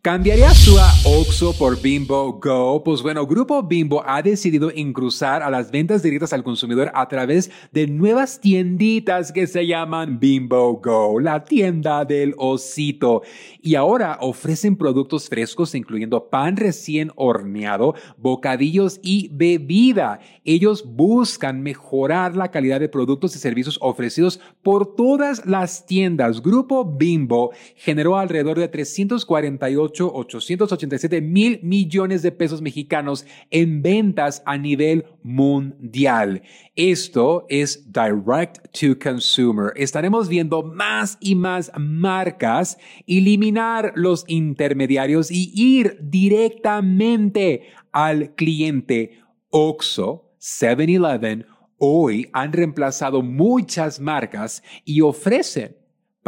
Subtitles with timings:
[0.00, 2.84] ¿Cambiaría su Oxo por Bimbo Go?
[2.84, 7.50] Pues bueno, Grupo Bimbo ha decidido incruzar a las ventas directas al consumidor a través
[7.72, 13.22] de nuevas tienditas que se llaman Bimbo Go, la tienda del osito.
[13.60, 20.20] Y ahora ofrecen productos frescos incluyendo pan recién horneado, bocadillos y bebida.
[20.44, 26.40] Ellos buscan mejorar la calidad de productos y servicios ofrecidos por todas las tiendas.
[26.40, 34.56] Grupo Bimbo generó alrededor de 348 887 mil millones de pesos mexicanos en ventas a
[34.56, 36.42] nivel mundial.
[36.76, 39.72] Esto es direct to consumer.
[39.76, 49.20] Estaremos viendo más y más marcas eliminar los intermediarios y ir directamente al cliente.
[49.50, 51.46] Oxo, 7-Eleven,
[51.78, 55.77] hoy han reemplazado muchas marcas y ofrecen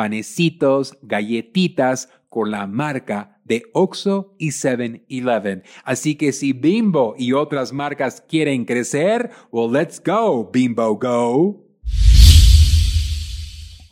[0.00, 5.62] panecitos, galletitas con la marca de Oxo y 7-Eleven.
[5.84, 11.69] Así que si Bimbo y otras marcas quieren crecer, well, let's go, Bimbo Go.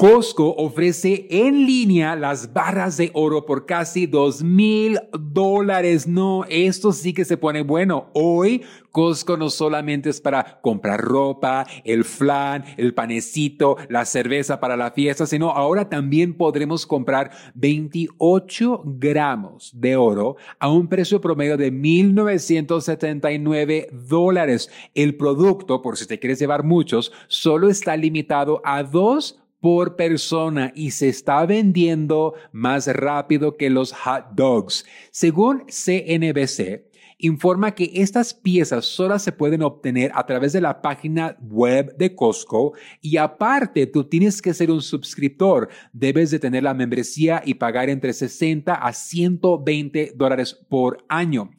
[0.00, 6.06] Costco ofrece en línea las barras de oro por casi dos mil dólares.
[6.06, 8.08] No, esto sí que se pone bueno.
[8.14, 14.76] Hoy Costco no solamente es para comprar ropa, el flan, el panecito, la cerveza para
[14.76, 21.56] la fiesta, sino ahora también podremos comprar 28 gramos de oro a un precio promedio
[21.56, 24.70] de 1.979 dólares.
[24.94, 30.72] El producto, por si te quieres llevar muchos, solo está limitado a dos por persona
[30.74, 34.84] y se está vendiendo más rápido que los hot dogs.
[35.10, 41.36] Según CNBC, informa que estas piezas solo se pueden obtener a través de la página
[41.40, 45.68] web de Costco y aparte tú tienes que ser un suscriptor.
[45.92, 51.50] Debes de tener la membresía y pagar entre 60 a 120 dólares por año.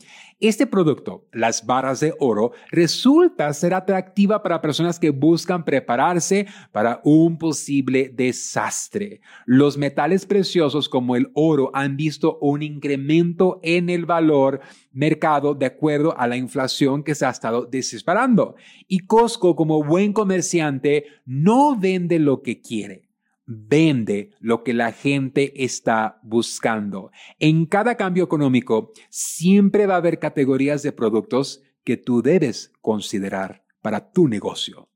[0.41, 7.01] Este producto, las barras de oro, resulta ser atractiva para personas que buscan prepararse para
[7.03, 9.19] un posible desastre.
[9.45, 14.61] Los metales preciosos como el oro han visto un incremento en el valor
[14.93, 18.55] mercado de acuerdo a la inflación que se ha estado disparando.
[18.87, 23.08] Y Costco, como buen comerciante, no vende lo que quiere
[23.49, 27.11] vende lo que la gente está buscando.
[27.39, 33.65] En cada cambio económico siempre va a haber categorías de productos que tú debes considerar
[33.81, 34.88] para tu negocio.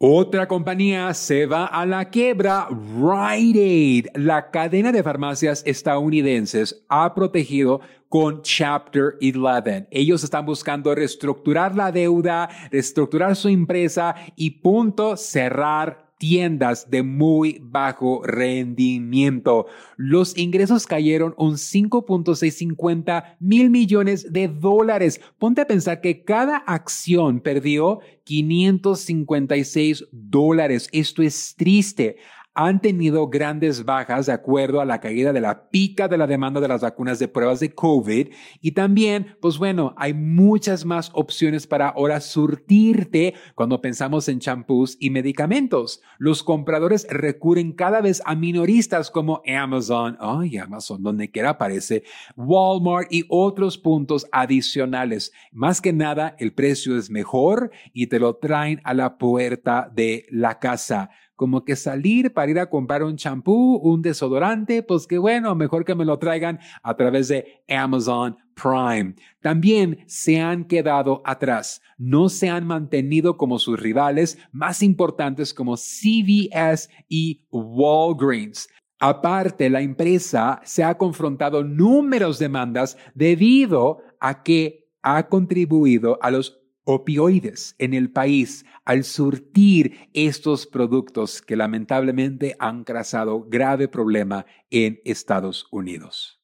[0.00, 2.68] Otra compañía se va a la quiebra.
[2.68, 9.88] Rite Aid, la cadena de farmacias estadounidenses, ha protegido con Chapter 11.
[9.90, 17.60] Ellos están buscando reestructurar la deuda, reestructurar su empresa y punto, cerrar tiendas de muy
[17.62, 19.66] bajo rendimiento.
[19.96, 25.20] Los ingresos cayeron un 5.650 mil millones de dólares.
[25.38, 30.88] Ponte a pensar que cada acción perdió 556 dólares.
[30.92, 32.16] Esto es triste
[32.54, 36.60] han tenido grandes bajas de acuerdo a la caída de la pica de la demanda
[36.60, 38.28] de las vacunas de pruebas de COVID
[38.60, 44.96] y también, pues bueno, hay muchas más opciones para ahora surtirte cuando pensamos en champús
[44.98, 46.02] y medicamentos.
[46.18, 52.02] Los compradores recurren cada vez a minoristas como Amazon, ay, Amazon, donde quiera aparece,
[52.36, 55.32] Walmart y otros puntos adicionales.
[55.52, 60.26] Más que nada, el precio es mejor y te lo traen a la puerta de
[60.30, 65.18] la casa como que salir para ir a comprar un champú, un desodorante, pues que
[65.18, 69.14] bueno, mejor que me lo traigan a través de Amazon Prime.
[69.40, 75.76] También se han quedado atrás, no se han mantenido como sus rivales más importantes como
[75.76, 78.68] CVS y Walgreens.
[78.98, 86.60] Aparte, la empresa se ha confrontado números demandas debido a que ha contribuido a los
[86.90, 94.98] opioides en el país al surtir estos productos que lamentablemente han causado grave problema en
[95.04, 96.40] Estados Unidos.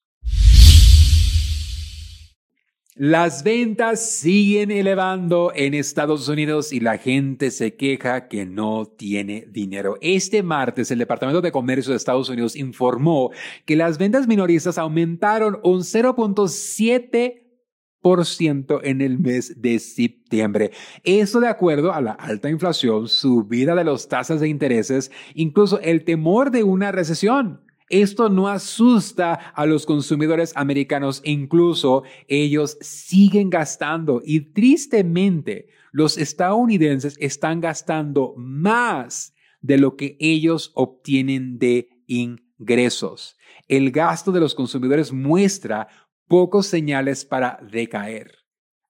[2.96, 9.46] Las ventas siguen elevando en Estados Unidos y la gente se queja que no tiene
[9.50, 9.96] dinero.
[10.02, 13.30] Este martes el Departamento de Comercio de Estados Unidos informó
[13.64, 17.43] que las ventas minoristas aumentaron un 0.7
[18.82, 20.72] en el mes de septiembre.
[21.04, 26.04] Esto de acuerdo a la alta inflación, subida de las tasas de intereses, incluso el
[26.04, 27.62] temor de una recesión.
[27.88, 37.16] Esto no asusta a los consumidores americanos, incluso ellos siguen gastando y tristemente los estadounidenses
[37.20, 43.38] están gastando más de lo que ellos obtienen de ingresos.
[43.68, 45.88] El gasto de los consumidores muestra
[46.28, 48.38] pocos señales para decaer.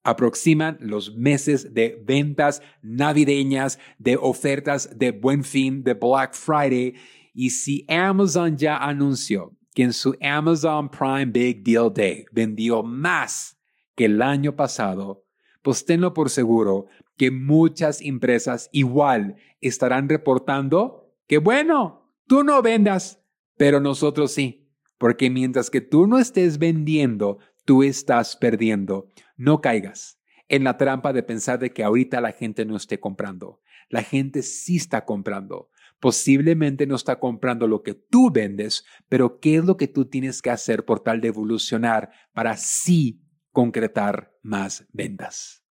[0.03, 6.95] Aproximan los meses de ventas navideñas, de ofertas de buen fin, de Black Friday
[7.33, 13.59] y si Amazon ya anunció que en su Amazon Prime Big Deal Day vendió más
[13.97, 15.25] que el año pasado,
[15.63, 16.87] pues tenlo por seguro
[17.17, 23.21] que muchas empresas igual estarán reportando que bueno, tú no vendas,
[23.57, 24.64] pero nosotros sí,
[24.99, 29.11] porque mientras que tú no estés vendiendo, tú estás perdiendo.
[29.37, 33.61] No caigas en la trampa de pensar de que ahorita la gente no esté comprando.
[33.89, 35.69] La gente sí está comprando.
[36.01, 40.43] Posiblemente no está comprando lo que tú vendes, pero ¿qué es lo que tú tienes
[40.43, 45.65] que hacer por tal de evolucionar para sí concretar más ventas?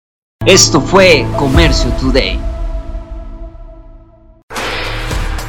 [0.46, 2.61] Esto fue Comercio Today.